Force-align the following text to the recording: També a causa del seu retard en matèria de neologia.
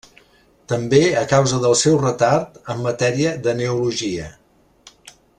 També 0.71 1.01
a 1.23 1.25
causa 1.33 1.59
del 1.65 1.75
seu 1.81 1.99
retard 2.05 2.57
en 2.75 2.81
matèria 2.87 3.35
de 3.49 3.53
neologia. 3.61 4.31